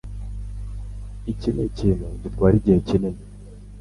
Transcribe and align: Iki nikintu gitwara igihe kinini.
Iki 1.31 1.49
nikintu 1.55 2.05
gitwara 2.21 2.53
igihe 2.59 2.79
kinini. 2.87 3.21